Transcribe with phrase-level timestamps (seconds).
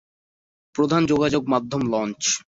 [0.75, 2.21] প্রধান যোগাযোগ মাধ্যম লঞ্চ।